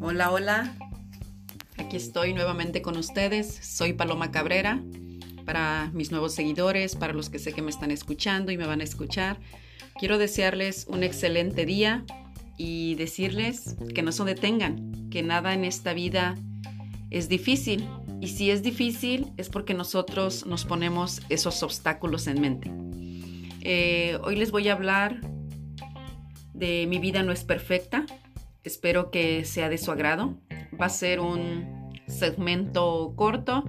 [0.00, 0.74] Hola, hola.
[1.76, 3.46] Aquí estoy nuevamente con ustedes.
[3.62, 4.82] Soy Paloma Cabrera.
[5.44, 8.80] Para mis nuevos seguidores, para los que sé que me están escuchando y me van
[8.80, 9.38] a escuchar,
[9.98, 12.04] quiero desearles un excelente día
[12.56, 16.34] y decirles que no se detengan, que nada en esta vida
[17.10, 17.88] es difícil.
[18.20, 22.72] Y si es difícil es porque nosotros nos ponemos esos obstáculos en mente.
[23.70, 25.20] Eh, hoy les voy a hablar
[26.54, 28.06] de Mi vida no es perfecta.
[28.64, 30.38] Espero que sea de su agrado.
[30.80, 33.64] Va a ser un segmento corto,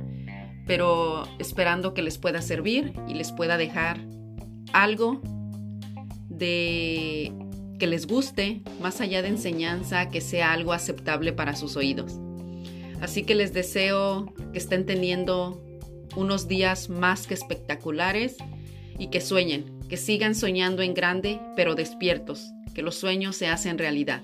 [0.66, 4.00] pero esperando que les pueda servir y les pueda dejar
[4.72, 5.20] algo
[6.30, 7.34] de
[7.78, 12.18] que les guste, más allá de enseñanza, que sea algo aceptable para sus oídos.
[13.02, 15.62] Así que les deseo que estén teniendo
[16.16, 18.38] unos días más que espectaculares
[18.98, 23.80] y que sueñen, que sigan soñando en grande, pero despiertos, que los sueños se hacen
[23.80, 24.24] realidad.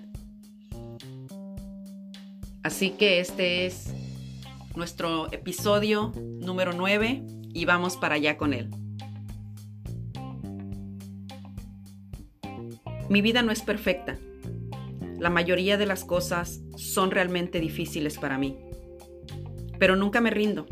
[2.61, 3.91] Así que este es
[4.75, 8.69] nuestro episodio número 9 y vamos para allá con él.
[13.09, 14.17] Mi vida no es perfecta.
[15.17, 18.57] La mayoría de las cosas son realmente difíciles para mí.
[19.79, 20.67] Pero nunca me rindo.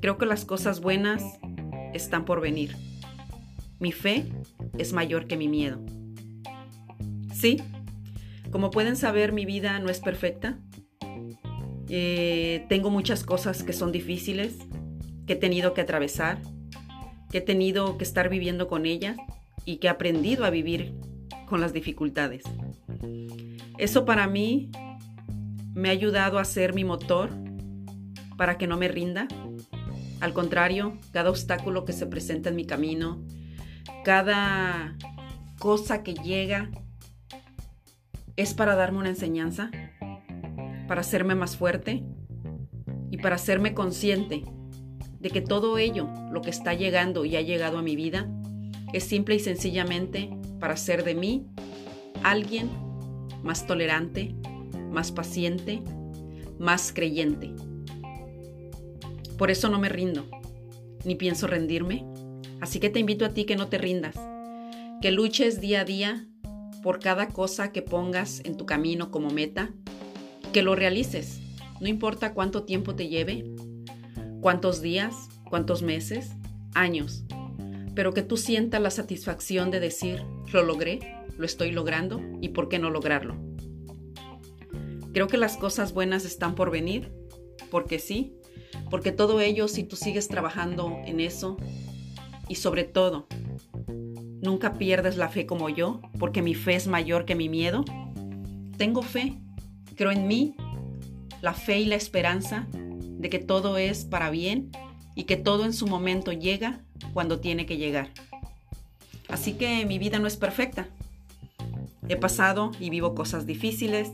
[0.00, 1.22] Creo que las cosas buenas
[1.94, 2.76] están por venir.
[3.78, 4.26] Mi fe
[4.78, 5.80] es mayor que mi miedo.
[7.34, 7.62] Sí,
[8.50, 10.58] como pueden saber, mi vida no es perfecta.
[11.88, 14.56] Eh, tengo muchas cosas que son difíciles,
[15.26, 16.40] que he tenido que atravesar,
[17.30, 19.16] que he tenido que estar viviendo con ellas
[19.64, 20.94] y que he aprendido a vivir
[21.46, 22.44] con las dificultades.
[23.78, 24.70] Eso para mí
[25.74, 27.30] me ha ayudado a ser mi motor
[28.38, 29.28] para que no me rinda.
[30.20, 33.22] Al contrario, cada obstáculo que se presenta en mi camino,
[34.04, 34.96] cada
[35.58, 36.70] cosa que llega,
[38.36, 39.70] es para darme una enseñanza,
[40.86, 42.04] para hacerme más fuerte
[43.10, 44.44] y para hacerme consciente
[45.20, 48.28] de que todo ello, lo que está llegando y ha llegado a mi vida,
[48.92, 50.30] es simple y sencillamente
[50.60, 51.46] para hacer de mí
[52.22, 52.70] alguien
[53.42, 54.34] más tolerante,
[54.90, 55.82] más paciente,
[56.58, 57.52] más creyente.
[59.38, 60.26] Por eso no me rindo,
[61.04, 62.06] ni pienso rendirme.
[62.60, 64.16] Así que te invito a ti que no te rindas,
[65.00, 66.26] que luches día a día
[66.82, 69.70] por cada cosa que pongas en tu camino como meta,
[70.52, 71.40] que lo realices.
[71.80, 73.44] No importa cuánto tiempo te lleve,
[74.40, 76.30] cuántos días, cuántos meses,
[76.74, 77.24] años,
[77.94, 81.00] pero que tú sientas la satisfacción de decir, lo logré,
[81.36, 83.36] lo estoy logrando y por qué no lograrlo.
[85.12, 87.10] Creo que las cosas buenas están por venir,
[87.70, 88.34] porque sí,
[88.90, 91.56] porque todo ello, si tú sigues trabajando en eso,
[92.48, 93.26] y sobre todo,
[94.40, 97.84] nunca pierdes la fe como yo, porque mi fe es mayor que mi miedo.
[98.76, 99.34] Tengo fe,
[99.96, 100.54] creo en mí,
[101.42, 104.70] la fe y la esperanza de que todo es para bien
[105.14, 106.80] y que todo en su momento llega
[107.12, 108.10] cuando tiene que llegar.
[109.28, 110.88] Así que mi vida no es perfecta.
[112.08, 114.12] He pasado y vivo cosas difíciles,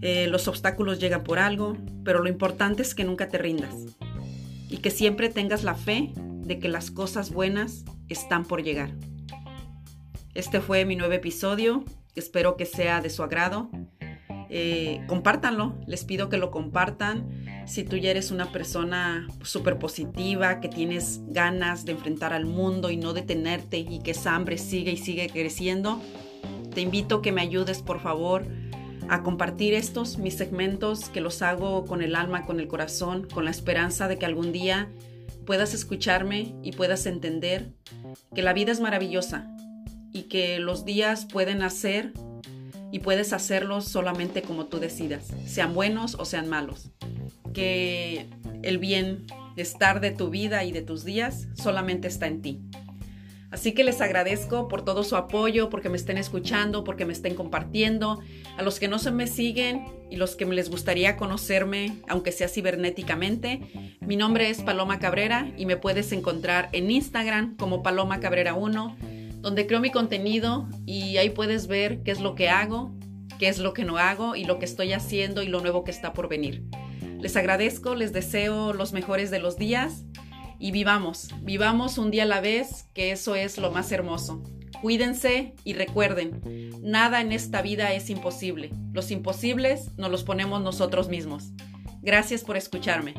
[0.00, 3.74] eh, los obstáculos llegan por algo, pero lo importante es que nunca te rindas
[4.70, 6.12] y que siempre tengas la fe
[6.50, 8.90] de que las cosas buenas están por llegar.
[10.34, 11.84] Este fue mi nuevo episodio,
[12.16, 13.70] espero que sea de su agrado.
[14.48, 17.44] Eh, compártanlo, les pido que lo compartan.
[17.68, 22.90] Si tú ya eres una persona súper positiva, que tienes ganas de enfrentar al mundo
[22.90, 26.02] y no detenerte y que esa hambre sigue y sigue creciendo,
[26.74, 28.44] te invito que me ayudes por favor
[29.08, 33.44] a compartir estos, mis segmentos, que los hago con el alma, con el corazón, con
[33.44, 34.88] la esperanza de que algún día
[35.50, 37.72] puedas escucharme y puedas entender
[38.32, 39.50] que la vida es maravillosa
[40.12, 42.12] y que los días pueden hacer
[42.92, 46.92] y puedes hacerlos solamente como tú decidas, sean buenos o sean malos.
[47.52, 48.28] Que
[48.62, 52.60] el bienestar de tu vida y de tus días solamente está en ti.
[53.50, 57.34] Así que les agradezco por todo su apoyo, porque me estén escuchando, porque me estén
[57.34, 58.20] compartiendo.
[58.56, 62.48] A los que no se me siguen y los que les gustaría conocerme, aunque sea
[62.48, 63.60] cibernéticamente,
[64.00, 68.96] mi nombre es Paloma Cabrera y me puedes encontrar en Instagram como Paloma Cabrera 1,
[69.40, 72.94] donde creo mi contenido y ahí puedes ver qué es lo que hago,
[73.40, 75.90] qué es lo que no hago y lo que estoy haciendo y lo nuevo que
[75.90, 76.62] está por venir.
[77.20, 80.04] Les agradezco, les deseo los mejores de los días
[80.60, 84.42] y vivamos, vivamos un día a la vez, que eso es lo más hermoso.
[84.82, 88.70] Cuídense y recuerden, nada en esta vida es imposible.
[88.92, 91.52] Los imposibles nos los ponemos nosotros mismos.
[92.02, 93.14] Gracias por escucharme.